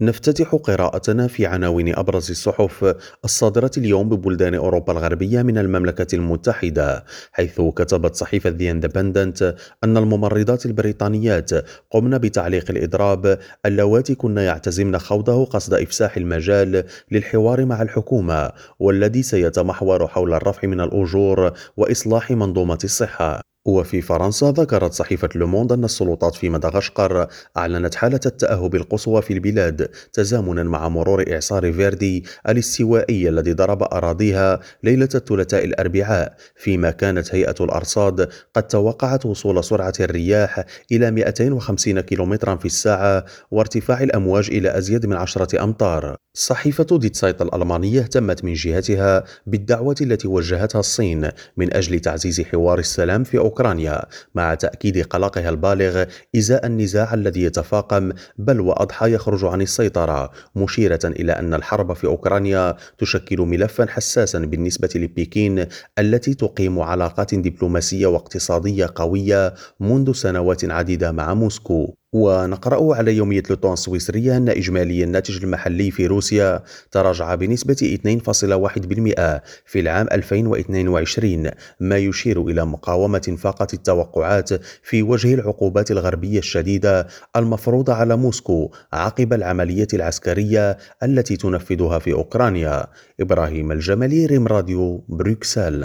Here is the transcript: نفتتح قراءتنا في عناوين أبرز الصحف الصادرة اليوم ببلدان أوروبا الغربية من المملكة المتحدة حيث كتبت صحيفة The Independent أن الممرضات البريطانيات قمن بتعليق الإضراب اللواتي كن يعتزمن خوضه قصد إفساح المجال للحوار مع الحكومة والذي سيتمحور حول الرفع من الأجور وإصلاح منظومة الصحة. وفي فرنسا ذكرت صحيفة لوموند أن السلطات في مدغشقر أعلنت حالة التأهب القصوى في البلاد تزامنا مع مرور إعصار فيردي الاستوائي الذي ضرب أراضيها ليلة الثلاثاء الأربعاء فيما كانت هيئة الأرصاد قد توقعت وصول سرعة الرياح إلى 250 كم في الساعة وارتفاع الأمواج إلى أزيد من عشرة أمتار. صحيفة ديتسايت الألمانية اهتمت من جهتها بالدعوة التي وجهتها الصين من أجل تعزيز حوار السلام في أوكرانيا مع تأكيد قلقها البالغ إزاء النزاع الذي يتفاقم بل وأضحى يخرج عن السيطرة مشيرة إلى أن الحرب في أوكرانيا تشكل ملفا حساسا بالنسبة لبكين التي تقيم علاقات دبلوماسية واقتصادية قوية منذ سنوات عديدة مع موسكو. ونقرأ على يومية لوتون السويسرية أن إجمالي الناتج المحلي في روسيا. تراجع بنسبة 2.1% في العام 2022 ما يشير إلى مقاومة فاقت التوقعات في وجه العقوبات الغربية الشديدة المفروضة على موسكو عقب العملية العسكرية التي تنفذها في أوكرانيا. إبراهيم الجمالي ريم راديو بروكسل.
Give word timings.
نفتتح 0.00 0.54
قراءتنا 0.54 1.26
في 1.26 1.46
عناوين 1.46 1.98
أبرز 1.98 2.30
الصحف 2.30 2.94
الصادرة 3.24 3.70
اليوم 3.78 4.08
ببلدان 4.08 4.54
أوروبا 4.54 4.92
الغربية 4.92 5.42
من 5.42 5.58
المملكة 5.58 6.14
المتحدة 6.14 7.04
حيث 7.32 7.60
كتبت 7.60 8.14
صحيفة 8.14 8.50
The 8.50 8.74
Independent 8.74 9.54
أن 9.84 9.96
الممرضات 9.96 10.66
البريطانيات 10.66 11.50
قمن 11.90 12.18
بتعليق 12.18 12.70
الإضراب 12.70 13.38
اللواتي 13.66 14.14
كن 14.14 14.36
يعتزمن 14.36 14.98
خوضه 14.98 15.44
قصد 15.44 15.74
إفساح 15.74 16.16
المجال 16.16 16.84
للحوار 17.10 17.64
مع 17.64 17.82
الحكومة 17.82 18.50
والذي 18.78 19.22
سيتمحور 19.22 20.06
حول 20.06 20.34
الرفع 20.34 20.68
من 20.68 20.80
الأجور 20.80 21.52
وإصلاح 21.76 22.30
منظومة 22.30 22.78
الصحة. 22.84 23.53
وفي 23.66 24.00
فرنسا 24.00 24.50
ذكرت 24.50 24.92
صحيفة 24.92 25.28
لوموند 25.34 25.72
أن 25.72 25.84
السلطات 25.84 26.34
في 26.34 26.48
مدغشقر 26.48 27.26
أعلنت 27.56 27.94
حالة 27.94 28.20
التأهب 28.26 28.74
القصوى 28.74 29.22
في 29.22 29.32
البلاد 29.32 29.88
تزامنا 30.12 30.62
مع 30.62 30.88
مرور 30.88 31.32
إعصار 31.32 31.72
فيردي 31.72 32.24
الاستوائي 32.48 33.28
الذي 33.28 33.52
ضرب 33.52 33.82
أراضيها 33.82 34.60
ليلة 34.82 35.08
الثلاثاء 35.14 35.64
الأربعاء 35.64 36.36
فيما 36.56 36.90
كانت 36.90 37.34
هيئة 37.34 37.54
الأرصاد 37.60 38.28
قد 38.54 38.68
توقعت 38.68 39.26
وصول 39.26 39.64
سرعة 39.64 39.94
الرياح 40.00 40.64
إلى 40.92 41.10
250 41.10 42.00
كم 42.00 42.56
في 42.58 42.66
الساعة 42.66 43.24
وارتفاع 43.50 44.02
الأمواج 44.02 44.48
إلى 44.50 44.78
أزيد 44.78 45.06
من 45.06 45.16
عشرة 45.16 45.64
أمتار. 45.64 46.16
صحيفة 46.36 46.98
ديتسايت 46.98 47.42
الألمانية 47.42 48.00
اهتمت 48.00 48.44
من 48.44 48.52
جهتها 48.52 49.24
بالدعوة 49.46 49.94
التي 50.00 50.28
وجهتها 50.28 50.78
الصين 50.78 51.30
من 51.56 51.76
أجل 51.76 52.00
تعزيز 52.00 52.40
حوار 52.40 52.78
السلام 52.78 53.24
في 53.24 53.38
أوكرانيا 53.54 54.02
مع 54.34 54.54
تأكيد 54.54 54.98
قلقها 55.06 55.48
البالغ 55.48 56.04
إزاء 56.36 56.66
النزاع 56.66 57.14
الذي 57.14 57.42
يتفاقم 57.42 58.12
بل 58.38 58.60
وأضحى 58.60 59.12
يخرج 59.12 59.44
عن 59.44 59.62
السيطرة 59.62 60.30
مشيرة 60.56 61.00
إلى 61.04 61.32
أن 61.32 61.54
الحرب 61.54 61.92
في 61.92 62.06
أوكرانيا 62.06 62.76
تشكل 62.98 63.40
ملفا 63.40 63.86
حساسا 63.86 64.38
بالنسبة 64.38 64.88
لبكين 64.94 65.66
التي 65.98 66.34
تقيم 66.34 66.80
علاقات 66.80 67.34
دبلوماسية 67.34 68.06
واقتصادية 68.06 68.90
قوية 68.94 69.54
منذ 69.80 70.12
سنوات 70.12 70.64
عديدة 70.64 71.12
مع 71.12 71.34
موسكو. 71.34 71.94
ونقرأ 72.14 72.94
على 72.94 73.16
يومية 73.16 73.42
لوتون 73.50 73.72
السويسرية 73.72 74.36
أن 74.36 74.48
إجمالي 74.48 75.04
الناتج 75.04 75.44
المحلي 75.44 75.90
في 75.90 76.06
روسيا. 76.06 76.62
تراجع 76.90 77.34
بنسبة 77.34 77.98
2.1% 78.04 79.40
في 79.66 79.80
العام 79.80 80.06
2022 80.12 81.50
ما 81.80 81.96
يشير 81.96 82.42
إلى 82.42 82.66
مقاومة 82.66 83.36
فاقت 83.38 83.74
التوقعات 83.74 84.50
في 84.82 85.02
وجه 85.02 85.34
العقوبات 85.34 85.90
الغربية 85.90 86.38
الشديدة 86.38 87.06
المفروضة 87.36 87.94
على 87.94 88.16
موسكو 88.16 88.70
عقب 88.92 89.32
العملية 89.32 89.88
العسكرية 89.94 90.78
التي 91.02 91.36
تنفذها 91.36 91.98
في 91.98 92.12
أوكرانيا. 92.12 92.86
إبراهيم 93.20 93.72
الجمالي 93.72 94.26
ريم 94.26 94.46
راديو 94.46 95.04
بروكسل. 95.08 95.82